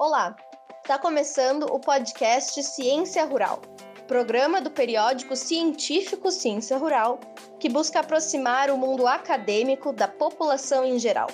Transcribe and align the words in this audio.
Olá, 0.00 0.34
está 0.82 0.98
começando 0.98 1.64
o 1.64 1.78
podcast 1.78 2.62
Ciência 2.62 3.22
Rural, 3.26 3.60
programa 4.08 4.58
do 4.58 4.70
periódico 4.70 5.36
científico 5.36 6.30
Ciência 6.30 6.78
Rural, 6.78 7.20
que 7.58 7.68
busca 7.68 8.00
aproximar 8.00 8.70
o 8.70 8.78
mundo 8.78 9.06
acadêmico 9.06 9.92
da 9.92 10.08
população 10.08 10.86
em 10.86 10.98
geral. 10.98 11.28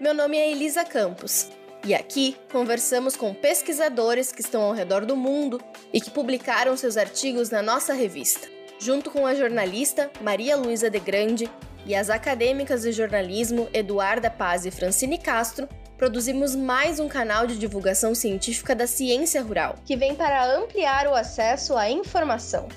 Meu 0.00 0.12
nome 0.12 0.36
é 0.36 0.50
Elisa 0.50 0.84
Campos 0.84 1.50
e 1.86 1.94
aqui 1.94 2.36
conversamos 2.50 3.14
com 3.14 3.32
pesquisadores 3.32 4.32
que 4.32 4.40
estão 4.40 4.62
ao 4.62 4.72
redor 4.72 5.06
do 5.06 5.16
mundo 5.16 5.60
e 5.92 6.00
que 6.00 6.10
publicaram 6.10 6.76
seus 6.76 6.96
artigos 6.96 7.48
na 7.48 7.62
nossa 7.62 7.94
revista, 7.94 8.48
junto 8.76 9.08
com 9.08 9.24
a 9.24 9.36
jornalista 9.36 10.10
Maria 10.20 10.56
Luísa 10.56 10.90
de 10.90 10.98
Grande 10.98 11.48
e 11.86 11.94
as 11.94 12.10
acadêmicas 12.10 12.82
de 12.82 12.90
jornalismo 12.90 13.68
Eduarda 13.72 14.32
Paz 14.32 14.66
e 14.66 14.72
Francine 14.72 15.16
Castro, 15.16 15.68
produzimos 15.96 16.54
mais 16.54 16.98
um 16.98 17.08
canal 17.08 17.46
de 17.46 17.56
divulgação 17.56 18.14
científica 18.14 18.74
da 18.74 18.86
ciência 18.86 19.42
rural, 19.42 19.76
que 19.84 19.96
vem 19.96 20.14
para 20.14 20.44
ampliar 20.56 21.06
o 21.06 21.14
acesso 21.14 21.76
à 21.76 21.88
informação. 21.88 22.68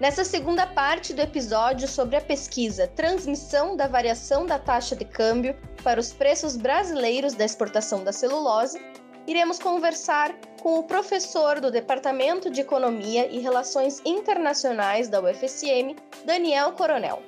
Nessa 0.00 0.24
segunda 0.24 0.66
parte 0.66 1.12
do 1.12 1.20
episódio 1.20 1.86
sobre 1.86 2.16
a 2.16 2.20
pesquisa 2.20 2.86
Transmissão 2.86 3.76
da 3.76 3.86
variação 3.86 4.46
da 4.46 4.58
taxa 4.58 4.96
de 4.96 5.04
câmbio 5.04 5.54
para 5.84 6.00
os 6.00 6.12
preços 6.12 6.56
brasileiros 6.56 7.34
da 7.34 7.44
exportação 7.44 8.02
da 8.02 8.10
celulose, 8.10 8.80
iremos 9.26 9.58
conversar 9.58 10.34
com 10.62 10.78
o 10.78 10.84
professor 10.84 11.60
do 11.60 11.70
Departamento 11.70 12.50
de 12.50 12.62
Economia 12.62 13.26
e 13.30 13.40
Relações 13.40 14.00
Internacionais 14.04 15.08
da 15.08 15.20
UFSM, 15.20 15.94
Daniel 16.24 16.72
Coronel. 16.72 17.22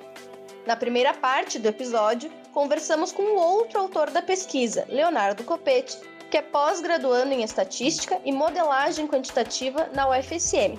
Na 0.65 0.75
primeira 0.75 1.13
parte 1.13 1.59
do 1.59 1.67
episódio, 1.67 2.31
conversamos 2.53 3.11
com 3.11 3.35
outro 3.35 3.79
autor 3.79 4.11
da 4.11 4.21
pesquisa, 4.21 4.85
Leonardo 4.87 5.43
Copete, 5.43 5.97
que 6.29 6.37
é 6.37 6.41
pós-graduando 6.41 7.33
em 7.33 7.43
Estatística 7.43 8.19
e 8.23 8.31
Modelagem 8.31 9.07
Quantitativa 9.07 9.89
na 9.93 10.07
UFSM. 10.09 10.77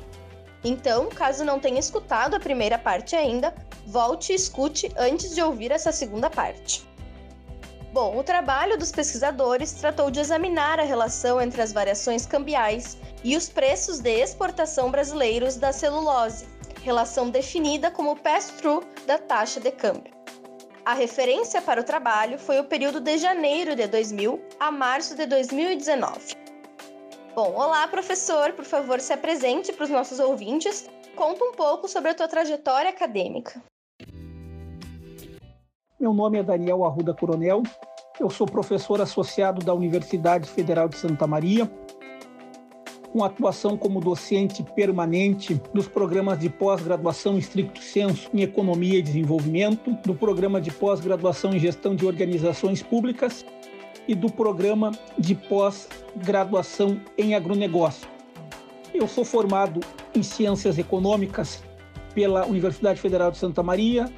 Então, 0.65 1.09
caso 1.11 1.45
não 1.45 1.59
tenha 1.61 1.79
escutado 1.79 2.35
a 2.35 2.41
primeira 2.41 2.79
parte 2.79 3.15
ainda, 3.15 3.55
volte 3.87 4.33
e 4.33 4.37
escute 4.37 4.91
antes 4.97 5.35
de 5.35 5.43
ouvir 5.43 5.71
essa 5.73 5.93
segunda 5.93 6.31
parte. 6.31 6.87
Bom, 7.93 8.19
o 8.19 8.25
trabalho 8.25 8.79
dos 8.79 8.91
pesquisadores 8.91 9.73
tratou 9.73 10.11
de 10.11 10.21
examinar 10.21 10.81
a 10.81 10.85
relação 10.85 11.41
entre 11.41 11.61
as 11.61 11.73
variações 11.73 12.25
cambiais 12.25 12.97
e 13.23 13.37
os 13.37 13.49
preços 13.49 14.01
de 14.01 14.11
exportação 14.11 14.91
brasileiros 14.91 15.57
da 15.57 15.73
celulose, 15.73 16.47
relação 16.83 17.31
definida 17.31 17.91
como 17.91 18.17
pass-through 18.17 18.83
da 19.07 19.19
taxa 19.19 19.61
de 19.61 19.71
câmbio. 19.71 20.24
A 20.87 20.93
referência 20.93 21.63
para 21.63 21.81
o 21.81 21.85
trabalho 21.85 22.39
foi 22.39 22.61
o 22.61 22.65
período 22.65 23.01
de 23.01 23.17
janeiro 23.17 23.75
de 23.75 23.87
2000 23.87 24.39
a 24.61 24.71
março 24.71 25.17
de 25.17 25.25
2019. 25.25 26.37
Bom, 27.35 27.55
olá 27.55 27.89
professor, 27.89 28.53
por 28.53 28.67
favor 28.67 29.01
se 29.01 29.11
apresente 29.11 29.73
para 29.73 29.85
os 29.85 29.91
nossos 29.91 30.21
ouvintes. 30.21 30.87
Conta 31.17 31.43
um 31.43 31.53
pouco 31.53 31.89
sobre 31.89 32.11
a 32.11 32.15
tua 32.15 32.29
trajetória 32.29 32.91
acadêmica. 32.91 33.63
Meu 35.99 36.13
nome 36.13 36.39
é 36.39 36.43
Daniel 36.43 36.85
Arruda 36.85 37.15
Coronel, 37.15 37.63
eu 38.21 38.29
sou 38.29 38.47
professor 38.47 39.01
associado 39.01 39.65
da 39.65 39.73
Universidade 39.73 40.51
Federal 40.51 40.87
de 40.87 40.99
Santa 40.99 41.27
Maria, 41.27 41.65
com 43.15 43.23
atuação 43.23 43.77
como 43.77 44.01
docente 44.01 44.61
permanente 44.75 45.55
dos 45.73 45.87
programas 45.87 46.37
de 46.37 46.51
pós-graduação 46.51 47.39
estricto 47.39 47.81
senso 47.81 48.29
em 48.35 48.43
Economia 48.43 48.99
e 48.99 49.03
Desenvolvimento, 49.03 49.93
do 50.05 50.17
programa 50.17 50.61
de 50.61 50.73
pós-graduação 50.73 51.55
em 51.55 51.61
Gestão 51.61 51.95
de 51.95 52.05
Organizações 52.05 52.83
Públicas 52.83 53.47
e 54.09 54.17
do 54.17 54.29
programa 54.33 54.91
de 55.17 55.37
pós-graduação 55.37 57.01
em 57.17 57.37
Agronegócio. 57.37 58.09
Eu 58.93 59.07
sou 59.07 59.25
formado 59.25 59.79
em 60.13 60.23
Ciências 60.25 60.77
Econômicas 60.77 61.63
pela 62.17 62.45
Universidade 62.45 63.01
Federal 63.01 63.31
de 63.31 63.39
Santa 63.39 63.63
Maria, 63.63 64.13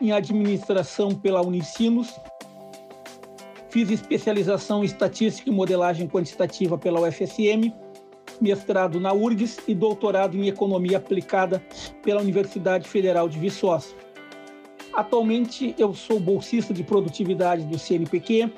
em 0.00 0.12
Administração 0.12 1.10
pela 1.10 1.44
Unicinos, 1.44 2.14
fiz 3.70 3.90
especialização 3.90 4.84
em 4.84 4.86
Estatística 4.86 5.50
e 5.50 5.52
Modelagem 5.52 6.06
Quantitativa 6.06 6.78
pela 6.78 7.00
UFSM 7.00 7.74
mestrado 8.40 9.00
na 9.00 9.12
URGS 9.12 9.60
e 9.66 9.74
doutorado 9.74 10.36
em 10.36 10.48
Economia 10.48 10.98
Aplicada 10.98 11.62
pela 12.02 12.20
Universidade 12.20 12.88
Federal 12.88 13.28
de 13.28 13.38
Viçosa. 13.38 13.94
Atualmente 14.92 15.74
eu 15.78 15.94
sou 15.94 16.18
bolsista 16.18 16.72
de 16.72 16.82
produtividade 16.82 17.64
do 17.64 17.78
CNPq, 17.78 18.50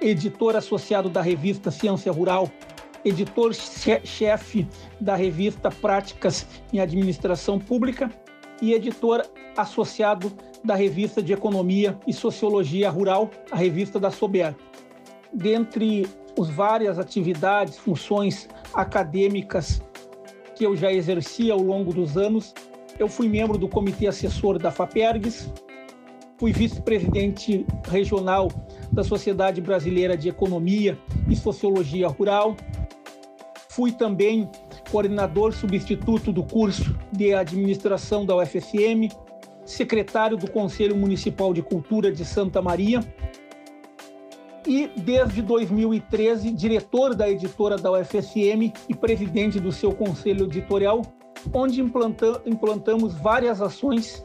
editor 0.00 0.56
associado 0.56 1.08
da 1.08 1.20
revista 1.20 1.70
Ciência 1.70 2.10
Rural, 2.10 2.50
editor-chefe 3.04 4.66
da 5.00 5.14
revista 5.14 5.70
Práticas 5.70 6.46
em 6.72 6.80
Administração 6.80 7.58
Pública 7.58 8.10
e 8.62 8.72
editor 8.72 9.22
associado 9.56 10.32
da 10.64 10.74
revista 10.74 11.22
de 11.22 11.32
Economia 11.32 11.98
e 12.06 12.12
Sociologia 12.12 12.88
Rural, 12.88 13.30
a 13.50 13.56
revista 13.56 14.00
da 14.00 14.10
Sober. 14.10 14.54
Dentre 15.32 16.06
as 16.40 16.48
várias 16.48 16.98
atividades, 16.98 17.76
funções 17.76 18.48
acadêmicas 18.72 19.82
que 20.54 20.64
eu 20.64 20.76
já 20.76 20.92
exerci 20.92 21.50
ao 21.50 21.60
longo 21.60 21.92
dos 21.92 22.16
anos. 22.16 22.54
Eu 22.98 23.08
fui 23.08 23.28
membro 23.28 23.58
do 23.58 23.68
comitê 23.68 24.06
assessor 24.06 24.58
da 24.58 24.70
FAPERGS, 24.70 25.52
fui 26.38 26.52
vice-presidente 26.52 27.66
regional 27.88 28.48
da 28.92 29.02
Sociedade 29.02 29.60
Brasileira 29.60 30.16
de 30.16 30.28
Economia 30.28 30.98
e 31.28 31.34
Sociologia 31.34 32.08
Rural, 32.08 32.56
fui 33.68 33.90
também 33.90 34.48
coordenador 34.90 35.52
substituto 35.52 36.32
do 36.32 36.44
curso 36.44 36.96
de 37.10 37.34
administração 37.34 38.24
da 38.24 38.36
UFSM, 38.36 39.08
secretário 39.64 40.36
do 40.36 40.48
Conselho 40.48 40.94
Municipal 40.94 41.52
de 41.52 41.62
Cultura 41.62 42.12
de 42.12 42.24
Santa 42.24 42.62
Maria 42.62 43.00
e, 44.66 44.88
desde 44.96 45.42
2013, 45.42 46.50
diretor 46.50 47.14
da 47.14 47.28
editora 47.28 47.76
da 47.76 47.92
UFSM 47.92 48.72
e 48.88 48.94
presidente 48.94 49.60
do 49.60 49.70
seu 49.70 49.92
conselho 49.92 50.46
editorial, 50.46 51.02
onde 51.52 51.80
implanta 51.80 52.42
implantamos 52.46 53.14
várias 53.14 53.60
ações 53.60 54.24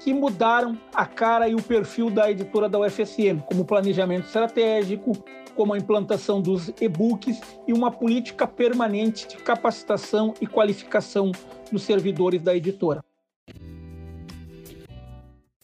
que 0.00 0.12
mudaram 0.12 0.78
a 0.94 1.06
cara 1.06 1.48
e 1.48 1.54
o 1.54 1.62
perfil 1.62 2.10
da 2.10 2.30
editora 2.30 2.68
da 2.68 2.78
UFSM, 2.78 3.40
como 3.46 3.64
planejamento 3.64 4.26
estratégico, 4.26 5.12
como 5.56 5.72
a 5.72 5.78
implantação 5.78 6.42
dos 6.42 6.68
e-books 6.80 7.40
e 7.66 7.72
uma 7.72 7.90
política 7.90 8.46
permanente 8.46 9.26
de 9.26 9.36
capacitação 9.38 10.34
e 10.40 10.46
qualificação 10.46 11.32
dos 11.72 11.82
servidores 11.82 12.42
da 12.42 12.54
editora. 12.54 13.02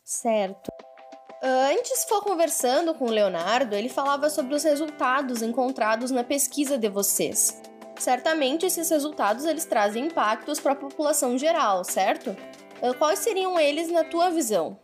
Certo. 0.02 0.70
Antes 1.42 2.04
for 2.04 2.22
conversando 2.22 2.92
com 2.92 3.06
o 3.06 3.10
Leonardo, 3.10 3.74
ele 3.74 3.88
falava 3.88 4.28
sobre 4.28 4.54
os 4.54 4.62
resultados 4.62 5.40
encontrados 5.40 6.10
na 6.10 6.22
pesquisa 6.22 6.76
de 6.76 6.90
vocês. 6.90 7.58
Certamente 7.98 8.66
esses 8.66 8.90
resultados 8.90 9.46
eles 9.46 9.64
trazem 9.64 10.08
impactos 10.08 10.60
para 10.60 10.72
a 10.72 10.76
população 10.76 11.38
geral, 11.38 11.82
certo? 11.82 12.36
Ah, 12.82 12.92
quais 12.92 13.20
seriam 13.20 13.58
eles 13.58 13.90
na 13.90 14.04
tua 14.04 14.30
visão? 14.30 14.78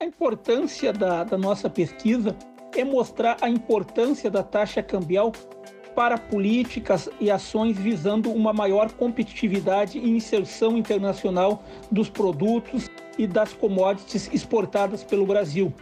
A 0.00 0.06
importância 0.06 0.90
da, 0.90 1.24
da 1.24 1.36
nossa 1.36 1.68
pesquisa 1.68 2.34
é 2.74 2.82
mostrar 2.82 3.36
a 3.42 3.48
importância 3.50 4.30
da 4.30 4.42
taxa 4.42 4.82
cambial 4.82 5.32
para 5.94 6.18
políticas 6.18 7.08
e 7.20 7.30
ações 7.30 7.76
visando 7.78 8.32
uma 8.32 8.52
maior 8.52 8.90
competitividade 8.92 9.98
e 9.98 10.10
inserção 10.10 10.76
internacional 10.76 11.62
dos 11.90 12.08
produtos 12.08 12.90
e 13.16 13.26
das 13.26 13.52
commodities 13.52 14.28
exportadas 14.32 15.04
pelo 15.04 15.26
Brasil. 15.26 15.72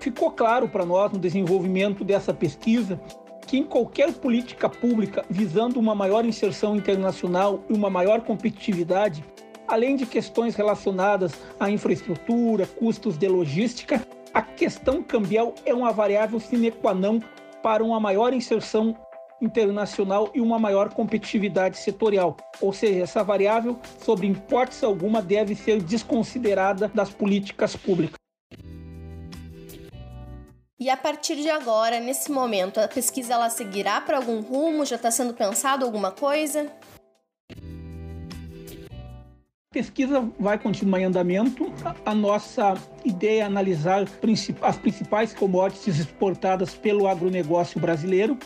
Ficou 0.00 0.30
claro 0.30 0.68
para 0.68 0.86
nós 0.86 1.12
no 1.12 1.18
desenvolvimento 1.18 2.04
dessa 2.04 2.32
pesquisa 2.32 3.00
que 3.46 3.58
em 3.58 3.64
qualquer 3.64 4.12
política 4.12 4.68
pública 4.68 5.24
visando 5.28 5.80
uma 5.80 5.94
maior 5.94 6.24
inserção 6.24 6.76
internacional 6.76 7.62
e 7.68 7.72
uma 7.72 7.90
maior 7.90 8.20
competitividade, 8.20 9.24
além 9.66 9.96
de 9.96 10.06
questões 10.06 10.54
relacionadas 10.54 11.32
à 11.58 11.70
infraestrutura, 11.70 12.66
custos 12.66 13.16
de 13.16 13.26
logística, 13.26 14.06
a 14.32 14.42
questão 14.42 15.02
cambial 15.02 15.54
é 15.64 15.74
uma 15.74 15.92
variável 15.92 16.38
sine 16.38 16.70
qua 16.70 16.94
non 16.94 17.20
para 17.62 17.82
uma 17.82 17.98
maior 17.98 18.32
inserção 18.32 18.94
internacional 19.40 20.30
e 20.34 20.40
uma 20.40 20.58
maior 20.58 20.92
competitividade 20.92 21.78
setorial. 21.78 22.36
Ou 22.60 22.72
seja, 22.72 23.02
essa 23.02 23.22
variável, 23.22 23.78
sobre 24.04 24.26
hipótese 24.26 24.84
alguma, 24.84 25.22
deve 25.22 25.54
ser 25.54 25.82
desconsiderada 25.82 26.90
das 26.94 27.10
políticas 27.10 27.76
públicas. 27.76 28.18
E 30.80 30.88
a 30.88 30.96
partir 30.96 31.36
de 31.36 31.50
agora, 31.50 31.98
nesse 31.98 32.30
momento, 32.30 32.78
a 32.78 32.86
pesquisa 32.86 33.34
ela 33.34 33.50
seguirá 33.50 34.00
para 34.00 34.16
algum 34.16 34.40
rumo? 34.40 34.84
Já 34.84 34.94
está 34.94 35.10
sendo 35.10 35.34
pensado 35.34 35.84
alguma 35.84 36.12
coisa? 36.12 36.70
A 39.70 39.74
pesquisa 39.74 40.20
vai 40.38 40.56
continuar 40.58 41.00
em 41.00 41.04
andamento. 41.04 41.72
A 42.06 42.14
nossa 42.14 42.74
ideia 43.04 43.42
é 43.42 43.44
analisar 43.44 44.02
as 44.62 44.76
principais 44.76 45.34
commodities 45.34 45.98
exportadas 45.98 46.74
pelo 46.74 47.08
agronegócio 47.08 47.80
brasileiro 47.80 48.38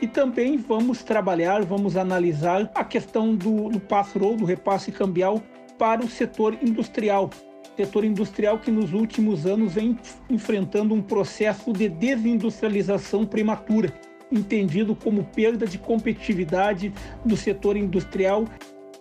e 0.00 0.06
também 0.06 0.56
vamos 0.56 1.02
trabalhar, 1.02 1.64
vamos 1.64 1.96
analisar 1.96 2.70
a 2.74 2.84
questão 2.84 3.34
do, 3.34 3.68
do 3.68 3.80
pass-through, 3.80 4.36
do 4.36 4.44
repasse 4.44 4.92
cambial 4.92 5.42
para 5.78 6.04
o 6.04 6.08
setor 6.08 6.56
industrial. 6.62 7.30
Setor 7.76 8.04
industrial 8.04 8.58
que 8.58 8.70
nos 8.70 8.92
últimos 8.92 9.46
anos 9.46 9.74
vem 9.74 9.98
enfrentando 10.30 10.94
um 10.94 11.02
processo 11.02 11.72
de 11.72 11.88
desindustrialização 11.88 13.26
prematura, 13.26 13.92
entendido 14.32 14.94
como 14.94 15.24
perda 15.24 15.66
de 15.66 15.78
competitividade 15.78 16.92
do 17.24 17.36
setor 17.36 17.76
industrial, 17.76 18.44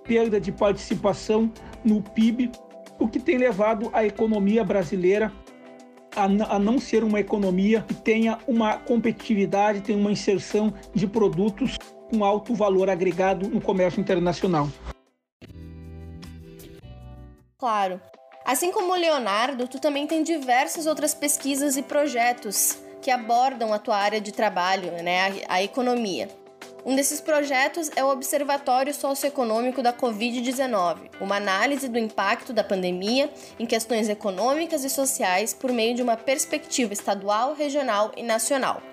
perda 0.03 0.39
de 0.39 0.51
participação 0.51 1.51
no 1.83 2.01
PIB, 2.01 2.51
o 2.99 3.07
que 3.07 3.19
tem 3.19 3.37
levado 3.37 3.89
a 3.93 4.05
economia 4.05 4.63
brasileira 4.63 5.31
a, 6.15 6.59
não 6.59 6.79
ser 6.79 7.03
uma 7.03 7.19
economia 7.19 7.83
que 7.87 7.93
tenha 7.93 8.39
uma 8.47 8.77
competitividade, 8.77 9.81
tenha 9.81 9.97
uma 9.97 10.11
inserção 10.11 10.73
de 10.93 11.07
produtos 11.07 11.77
com 12.09 12.23
alto 12.23 12.53
valor 12.53 12.89
agregado 12.89 13.49
no 13.49 13.59
comércio 13.59 13.99
internacional. 13.99 14.69
Claro. 17.57 17.99
Assim 18.45 18.71
como 18.71 18.93
o 18.93 18.95
Leonardo, 18.95 19.67
tu 19.67 19.79
também 19.79 20.05
tem 20.05 20.21
diversas 20.21 20.85
outras 20.85 21.13
pesquisas 21.15 21.77
e 21.77 21.81
projetos 21.81 22.77
que 23.01 23.09
abordam 23.09 23.73
a 23.73 23.79
tua 23.79 23.97
área 23.97 24.21
de 24.21 24.31
trabalho, 24.31 24.91
né, 25.03 25.43
a, 25.47 25.55
a 25.55 25.63
economia. 25.63 26.29
Um 26.85 26.95
desses 26.95 27.19
projetos 27.19 27.89
é 27.95 28.03
o 28.03 28.11
Observatório 28.11 28.93
Socioeconômico 28.93 29.81
da 29.81 29.91
Covid-19, 29.91 31.09
uma 31.19 31.37
análise 31.37 31.89
do 31.89 31.97
impacto 31.97 32.53
da 32.53 32.63
pandemia 32.63 33.27
em 33.57 33.65
questões 33.65 34.07
econômicas 34.07 34.83
e 34.83 34.89
sociais 34.89 35.51
por 35.51 35.71
meio 35.71 35.95
de 35.95 36.03
uma 36.03 36.15
perspectiva 36.15 36.93
estadual, 36.93 37.55
regional 37.55 38.11
e 38.15 38.21
nacional. 38.21 38.83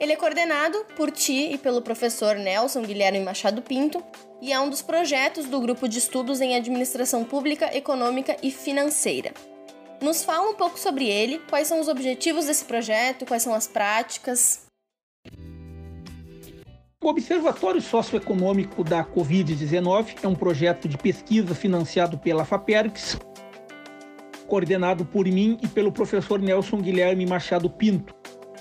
Ele 0.00 0.14
é 0.14 0.16
coordenado 0.16 0.86
por 0.96 1.10
ti 1.10 1.52
e 1.52 1.58
pelo 1.58 1.82
professor 1.82 2.36
Nelson 2.36 2.80
Guilherme 2.80 3.20
Machado 3.20 3.60
Pinto 3.60 4.02
e 4.40 4.50
é 4.50 4.58
um 4.58 4.70
dos 4.70 4.80
projetos 4.80 5.44
do 5.44 5.60
Grupo 5.60 5.86
de 5.86 5.98
Estudos 5.98 6.40
em 6.40 6.56
Administração 6.56 7.24
Pública, 7.24 7.76
Econômica 7.76 8.38
e 8.42 8.50
Financeira. 8.50 9.34
Nos 10.00 10.24
fala 10.24 10.48
um 10.48 10.54
pouco 10.54 10.78
sobre 10.78 11.06
ele, 11.06 11.42
quais 11.50 11.68
são 11.68 11.78
os 11.78 11.88
objetivos 11.88 12.46
desse 12.46 12.64
projeto, 12.64 13.26
quais 13.26 13.42
são 13.42 13.52
as 13.52 13.66
práticas. 13.66 14.67
O 17.08 17.10
Observatório 17.10 17.80
Socioeconômico 17.80 18.84
da 18.84 19.02
Covid-19 19.02 20.16
é 20.22 20.28
um 20.28 20.34
projeto 20.34 20.86
de 20.86 20.98
pesquisa 20.98 21.54
financiado 21.54 22.18
pela 22.18 22.44
FAPERGS, 22.44 23.18
coordenado 24.46 25.06
por 25.06 25.24
mim 25.24 25.56
e 25.62 25.66
pelo 25.66 25.90
professor 25.90 26.38
Nelson 26.38 26.82
Guilherme 26.82 27.24
Machado 27.24 27.70
Pinto, 27.70 28.14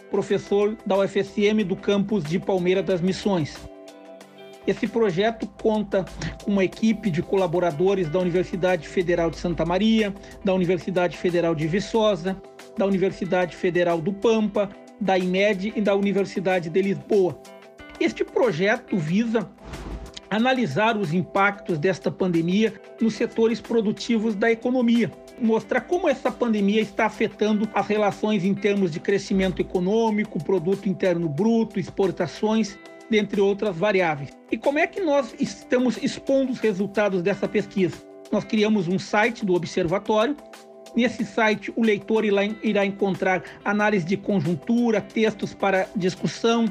professor 0.10 0.78
da 0.86 0.98
UFSM 0.98 1.62
do 1.66 1.76
campus 1.76 2.24
de 2.24 2.40
Palmeira 2.40 2.82
das 2.82 3.02
Missões. 3.02 3.58
Esse 4.66 4.88
projeto 4.88 5.46
conta 5.62 6.06
com 6.42 6.52
uma 6.52 6.64
equipe 6.64 7.12
de 7.12 7.22
colaboradores 7.22 8.08
da 8.08 8.20
Universidade 8.20 8.88
Federal 8.88 9.30
de 9.30 9.36
Santa 9.36 9.66
Maria, 9.66 10.16
da 10.46 10.54
Universidade 10.54 11.18
Federal 11.18 11.54
de 11.54 11.68
Viçosa, 11.68 12.42
da 12.78 12.86
Universidade 12.86 13.58
Federal 13.58 14.00
do 14.00 14.14
Pampa, 14.14 14.70
da 15.02 15.18
IMED 15.18 15.74
e 15.76 15.82
da 15.82 15.94
Universidade 15.94 16.70
de 16.70 16.82
Lisboa 16.82 17.38
este 18.00 18.24
projeto 18.24 18.98
visa 18.98 19.50
analisar 20.30 20.98
os 20.98 21.14
impactos 21.14 21.80
desta 21.80 22.12
pandemia 22.12 22.74
nos 23.00 23.14
setores 23.14 23.62
produtivos 23.62 24.36
da 24.36 24.52
economia, 24.52 25.12
mostrar 25.40 25.82
como 25.82 26.10
essa 26.10 26.32
pandemia 26.32 26.82
está 26.82 27.06
afetando 27.06 27.68
as 27.74 27.88
relações 27.88 28.44
em 28.44 28.54
termos 28.54 28.92
de 28.92 29.00
crescimento 29.00 29.62
econômico, 29.62 30.44
produto 30.44 30.90
interno 30.90 31.30
bruto, 31.30 31.80
exportações, 31.80 32.78
dentre 33.10 33.40
outras 33.40 33.78
variáveis. 33.78 34.32
E 34.52 34.58
como 34.58 34.80
é 34.80 34.86
que 34.86 35.00
nós 35.00 35.34
estamos 35.40 35.98
expondo 36.04 36.52
os 36.52 36.60
resultados 36.60 37.22
dessa 37.22 37.48
pesquisa? 37.48 37.96
Nós 38.30 38.44
criamos 38.44 38.90
um 38.90 39.00
site 39.00 39.46
do 39.46 39.54
observatório 39.54 40.36
Nesse 40.98 41.24
site, 41.26 41.72
o 41.76 41.84
leitor 41.84 42.26
irá 42.26 42.84
encontrar 42.84 43.44
análise 43.64 44.04
de 44.04 44.18
conjuntura, 44.18 45.00
textos 45.00 45.54
para 45.54 45.88
discussão, 45.96 46.66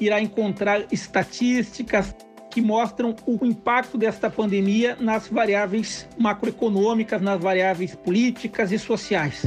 irá 0.00 0.20
encontrar 0.20 0.84
estatísticas 0.90 2.14
que 2.50 2.60
mostram 2.60 3.16
o 3.26 3.44
impacto 3.44 3.98
desta 3.98 4.30
pandemia 4.30 4.96
nas 5.00 5.26
variáveis 5.26 6.08
macroeconômicas, 6.16 7.20
nas 7.20 7.40
variáveis 7.40 7.94
políticas 7.96 8.70
e 8.70 8.78
sociais. 8.78 9.44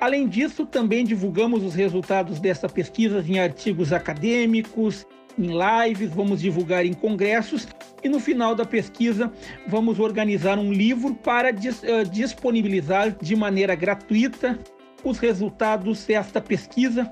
Além 0.00 0.28
disso, 0.28 0.64
também 0.64 1.04
divulgamos 1.04 1.62
os 1.62 1.74
resultados 1.74 2.38
dessa 2.38 2.68
pesquisa 2.68 3.22
em 3.26 3.38
artigos 3.38 3.92
acadêmicos, 3.92 5.06
em 5.38 5.50
lives, 5.50 6.10
vamos 6.10 6.40
divulgar 6.40 6.86
em 6.86 6.92
congressos 6.92 7.66
e 8.02 8.08
no 8.08 8.20
final 8.20 8.54
da 8.54 8.64
pesquisa 8.64 9.32
vamos 9.66 9.98
organizar 9.98 10.58
um 10.58 10.72
livro 10.72 11.14
para 11.14 11.50
eh, 11.50 12.04
disponibilizar 12.10 13.16
de 13.20 13.36
maneira 13.36 13.74
gratuita 13.74 14.58
os 15.04 15.18
resultados 15.18 16.04
desta 16.04 16.40
pesquisa 16.40 17.10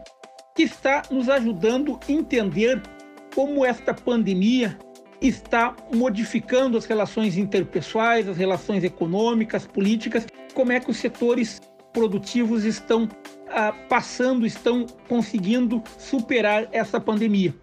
que 0.59 0.65
está 0.65 1.05
nos 1.09 1.29
ajudando 1.29 2.01
a 2.03 2.11
entender 2.11 2.83
como 3.33 3.65
esta 3.65 3.95
pandemia 3.95 4.77
está 5.21 5.77
modificando 5.95 6.77
as 6.77 6.85
relações 6.85 7.37
interpessoais, 7.37 8.29
as 8.29 8.37
relações 8.37 8.83
econômicas, 8.83 9.65
políticas, 9.69 10.27
como 10.55 10.73
é 10.73 10.81
que 10.81 10.91
os 10.91 10.97
setores 10.97 11.61
produtivos 11.93 12.65
estão 12.65 13.09
ah, 13.51 13.73
passando, 13.89 14.45
estão 14.45 14.85
conseguindo 15.09 15.81
superar 15.97 16.69
essa 16.73 16.99
pandemia. 16.99 17.55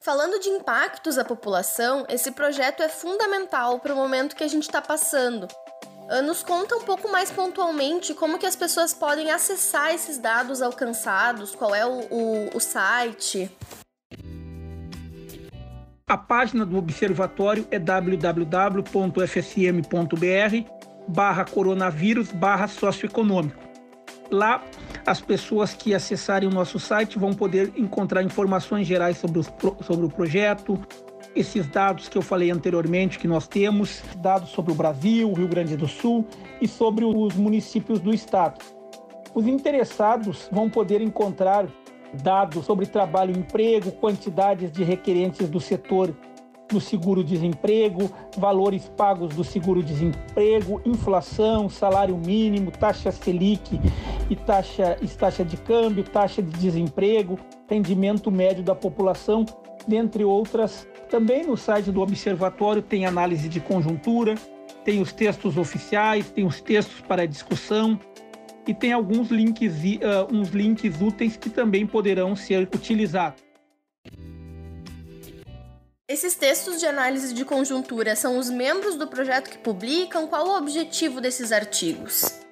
Falando 0.00 0.38
de 0.38 0.48
impactos 0.48 1.18
à 1.18 1.24
população, 1.24 2.06
esse 2.08 2.30
projeto 2.30 2.84
é 2.84 2.88
fundamental 2.88 3.80
para 3.80 3.92
o 3.92 3.96
momento 3.96 4.36
que 4.36 4.44
a 4.44 4.48
gente 4.48 4.62
está 4.62 4.80
passando, 4.80 5.48
nos 6.22 6.42
conta 6.42 6.74
um 6.76 6.82
pouco 6.82 7.10
mais 7.10 7.30
pontualmente 7.30 8.14
como 8.14 8.38
que 8.38 8.46
as 8.46 8.56
pessoas 8.56 8.94
podem 8.94 9.30
acessar 9.30 9.94
esses 9.94 10.18
dados 10.18 10.62
alcançados, 10.62 11.54
qual 11.54 11.74
é 11.74 11.84
o, 11.84 12.00
o, 12.10 12.56
o 12.56 12.60
site. 12.60 13.50
A 16.08 16.16
página 16.16 16.64
do 16.64 16.78
observatório 16.78 17.68
é 17.70 17.78
www.fsm.br 17.78 18.88
barra 21.06 21.44
coronavírus 21.44 22.32
barra 22.32 22.66
socioeconômico. 22.66 23.68
Lá, 24.30 24.62
as 25.06 25.20
pessoas 25.20 25.74
que 25.74 25.94
acessarem 25.94 26.48
o 26.48 26.52
nosso 26.52 26.78
site 26.78 27.18
vão 27.18 27.32
poder 27.34 27.72
encontrar 27.76 28.22
informações 28.22 28.86
gerais 28.86 29.18
sobre, 29.18 29.38
os, 29.38 29.52
sobre 29.82 30.06
o 30.06 30.08
projeto, 30.08 30.78
esses 31.34 31.66
dados 31.66 32.08
que 32.08 32.16
eu 32.16 32.22
falei 32.22 32.50
anteriormente 32.50 33.18
que 33.18 33.28
nós 33.28 33.46
temos, 33.46 34.02
dados 34.16 34.50
sobre 34.50 34.72
o 34.72 34.74
Brasil, 34.74 35.32
Rio 35.32 35.48
Grande 35.48 35.76
do 35.76 35.86
Sul 35.86 36.26
e 36.60 36.66
sobre 36.66 37.04
os 37.04 37.34
municípios 37.34 38.00
do 38.00 38.12
estado. 38.12 38.64
Os 39.34 39.46
interessados 39.46 40.48
vão 40.50 40.68
poder 40.68 41.00
encontrar 41.00 41.66
dados 42.22 42.64
sobre 42.64 42.86
trabalho 42.86 43.34
e 43.34 43.38
emprego, 43.38 43.92
quantidades 43.92 44.72
de 44.72 44.82
requerentes 44.82 45.48
do 45.48 45.60
setor 45.60 46.14
do 46.68 46.80
seguro-desemprego, 46.80 48.10
valores 48.36 48.90
pagos 48.96 49.34
do 49.34 49.42
seguro-desemprego, 49.42 50.82
inflação, 50.84 51.68
salário 51.68 52.16
mínimo, 52.16 52.70
taxa 52.70 53.10
Selic 53.10 53.80
e 54.30 54.36
taxa, 54.36 54.96
taxa 55.18 55.44
de 55.44 55.56
câmbio, 55.56 56.04
taxa 56.04 56.42
de 56.42 56.50
desemprego, 56.58 57.38
rendimento 57.68 58.30
médio 58.30 58.62
da 58.62 58.74
população, 58.74 59.44
dentre 59.86 60.24
outras 60.24 60.86
também 61.08 61.46
no 61.46 61.56
site 61.56 61.90
do 61.90 62.00
Observatório 62.00 62.82
tem 62.82 63.06
análise 63.06 63.48
de 63.48 63.60
conjuntura, 63.60 64.34
tem 64.84 65.00
os 65.00 65.12
textos 65.12 65.56
oficiais, 65.56 66.30
tem 66.30 66.46
os 66.46 66.60
textos 66.60 67.00
para 67.00 67.26
discussão 67.26 67.98
e 68.66 68.74
tem 68.74 68.92
alguns 68.92 69.30
links, 69.30 69.72
uh, 69.72 70.32
uns 70.34 70.50
links 70.50 71.00
úteis 71.00 71.36
que 71.36 71.48
também 71.48 71.86
poderão 71.86 72.36
ser 72.36 72.68
utilizados. 72.74 73.42
Esses 76.06 76.34
textos 76.34 76.80
de 76.80 76.86
análise 76.86 77.34
de 77.34 77.44
conjuntura 77.44 78.16
são 78.16 78.38
os 78.38 78.48
membros 78.48 78.96
do 78.96 79.06
projeto 79.06 79.50
que 79.50 79.58
publicam? 79.58 80.26
Qual 80.26 80.48
o 80.48 80.56
objetivo 80.56 81.20
desses 81.20 81.52
artigos? 81.52 82.47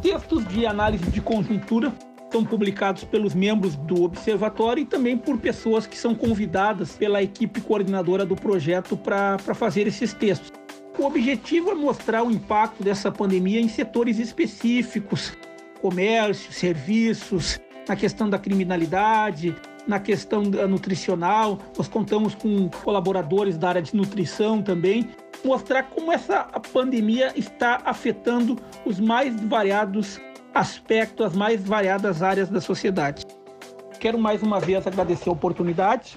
Textos 0.00 0.46
de 0.48 0.66
análise 0.66 1.04
de 1.10 1.20
conjuntura 1.20 1.92
são 2.30 2.44
publicados 2.44 3.04
pelos 3.04 3.34
membros 3.34 3.76
do 3.76 4.04
observatório 4.04 4.82
e 4.82 4.86
também 4.86 5.16
por 5.16 5.38
pessoas 5.38 5.86
que 5.86 5.98
são 5.98 6.14
convidadas 6.14 6.92
pela 6.92 7.22
equipe 7.22 7.60
coordenadora 7.60 8.24
do 8.24 8.36
projeto 8.36 8.96
para 8.96 9.38
fazer 9.54 9.86
esses 9.86 10.12
textos. 10.12 10.52
O 10.98 11.04
objetivo 11.04 11.70
é 11.70 11.74
mostrar 11.74 12.22
o 12.22 12.30
impacto 12.30 12.82
dessa 12.82 13.10
pandemia 13.10 13.60
em 13.60 13.68
setores 13.68 14.18
específicos, 14.18 15.36
comércio, 15.80 16.52
serviços, 16.52 17.58
na 17.88 17.96
questão 17.96 18.30
da 18.30 18.38
criminalidade, 18.38 19.56
na 19.86 19.98
questão 19.98 20.42
nutricional, 20.42 21.58
nós 21.76 21.88
contamos 21.88 22.34
com 22.34 22.68
colaboradores 22.68 23.56
da 23.56 23.70
área 23.70 23.82
de 23.82 23.96
nutrição 23.96 24.62
também, 24.62 25.08
mostrar 25.44 25.84
como 25.84 26.12
essa 26.12 26.44
pandemia 26.72 27.32
está 27.36 27.80
afetando 27.84 28.56
os 28.84 28.98
mais 29.00 29.38
variados 29.42 30.20
aspectos, 30.54 31.26
as 31.26 31.36
mais 31.36 31.62
variadas 31.62 32.22
áreas 32.22 32.48
da 32.48 32.60
sociedade. 32.60 33.24
Quero 33.98 34.18
mais 34.18 34.42
uma 34.42 34.58
vez 34.58 34.86
agradecer 34.86 35.28
a 35.28 35.32
oportunidade. 35.32 36.16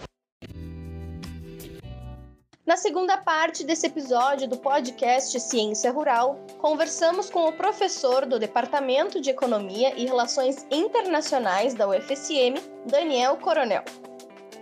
Na 2.65 2.77
segunda 2.77 3.18
parte 3.18 3.63
desse 3.65 3.88
episódio 3.88 4.48
do 4.48 4.58
podcast 4.58 5.38
Ciência 5.38 5.92
Rural, 5.92 6.39
conversamos 6.60 7.30
com 7.30 7.48
o 7.48 7.51
professor 7.51 8.25
do 8.25 8.39
Departamento 8.39 9.20
de 9.20 9.30
Economia 9.30 9.94
e 9.98 10.06
Relações 10.06 10.65
Internacionais 10.72 11.74
da 11.74 11.88
UFSM, 11.89 12.56
Daniel 12.86 13.36
Coronel. 13.36 13.84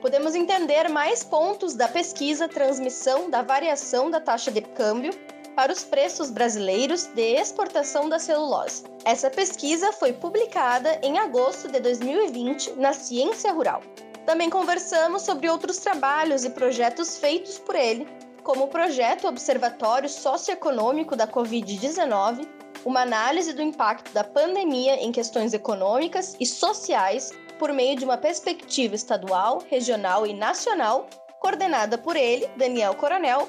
Podemos 0.01 0.33
entender 0.33 0.89
mais 0.89 1.23
pontos 1.23 1.75
da 1.75 1.87
pesquisa 1.87 2.47
transmissão 2.47 3.29
da 3.29 3.43
variação 3.43 4.09
da 4.09 4.19
taxa 4.19 4.49
de 4.49 4.59
câmbio 4.59 5.13
para 5.55 5.71
os 5.71 5.83
preços 5.83 6.31
brasileiros 6.31 7.05
de 7.05 7.35
exportação 7.35 8.09
da 8.09 8.17
celulose. 8.17 8.83
Essa 9.05 9.29
pesquisa 9.29 9.93
foi 9.93 10.11
publicada 10.11 10.99
em 11.03 11.19
agosto 11.19 11.67
de 11.67 11.79
2020 11.79 12.73
na 12.77 12.93
Ciência 12.93 13.53
Rural. 13.53 13.83
Também 14.25 14.49
conversamos 14.49 15.21
sobre 15.21 15.47
outros 15.47 15.77
trabalhos 15.77 16.43
e 16.45 16.49
projetos 16.49 17.19
feitos 17.19 17.59
por 17.59 17.75
ele, 17.75 18.07
como 18.41 18.63
o 18.63 18.69
projeto 18.69 19.27
Observatório 19.27 20.09
Socioeconômico 20.09 21.15
da 21.15 21.27
Covid-19, 21.27 22.47
uma 22.83 23.01
análise 23.01 23.53
do 23.53 23.61
impacto 23.61 24.11
da 24.13 24.23
pandemia 24.23 24.95
em 24.95 25.11
questões 25.11 25.53
econômicas 25.53 26.35
e 26.39 26.45
sociais 26.45 27.31
por 27.61 27.71
meio 27.71 27.95
de 27.95 28.03
uma 28.03 28.17
perspectiva 28.17 28.95
estadual, 28.95 29.63
regional 29.69 30.25
e 30.25 30.33
nacional, 30.33 31.07
coordenada 31.39 31.95
por 31.95 32.15
ele, 32.15 32.49
Daniel 32.57 32.95
Coronel, 32.95 33.47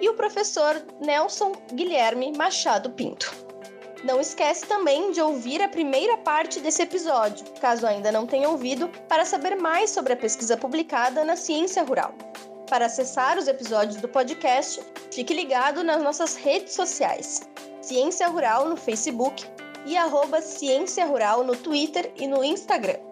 e 0.00 0.08
o 0.08 0.14
professor 0.14 0.82
Nelson 1.00 1.52
Guilherme 1.72 2.36
Machado 2.36 2.90
Pinto. 2.90 3.32
Não 4.02 4.20
esquece 4.20 4.66
também 4.66 5.12
de 5.12 5.20
ouvir 5.20 5.62
a 5.62 5.68
primeira 5.68 6.18
parte 6.18 6.58
desse 6.58 6.82
episódio, 6.82 7.46
caso 7.60 7.86
ainda 7.86 8.10
não 8.10 8.26
tenha 8.26 8.48
ouvido, 8.48 8.88
para 9.08 9.24
saber 9.24 9.54
mais 9.54 9.90
sobre 9.90 10.14
a 10.14 10.16
pesquisa 10.16 10.56
publicada 10.56 11.22
na 11.22 11.36
Ciência 11.36 11.84
Rural. 11.84 12.12
Para 12.68 12.86
acessar 12.86 13.38
os 13.38 13.46
episódios 13.46 13.98
do 13.98 14.08
podcast, 14.08 14.82
fique 15.12 15.32
ligado 15.32 15.84
nas 15.84 16.02
nossas 16.02 16.34
redes 16.34 16.74
sociais: 16.74 17.48
Ciência 17.80 18.26
Rural 18.26 18.68
no 18.68 18.76
Facebook 18.76 19.46
e 19.86 19.96
arroba 19.96 20.42
Ciência 20.42 21.06
Rural 21.06 21.44
no 21.44 21.54
Twitter 21.54 22.12
e 22.16 22.26
no 22.26 22.42
Instagram. 22.42 23.11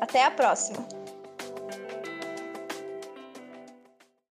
Até 0.00 0.24
a 0.24 0.30
próxima! 0.30 1.03